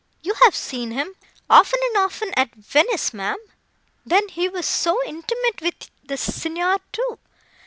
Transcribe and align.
You 0.23 0.33
have 0.45 0.55
seen 0.55 0.89
him, 0.89 1.13
often 1.47 1.77
and 1.91 1.97
often, 2.03 2.33
at 2.35 2.55
Venice, 2.55 3.13
ma'am. 3.13 3.37
Then 4.03 4.29
he 4.29 4.49
was 4.49 4.65
so 4.65 4.97
intimate 5.05 5.61
with 5.61 5.91
the 6.03 6.17
Signor, 6.17 6.77
too. 6.91 7.19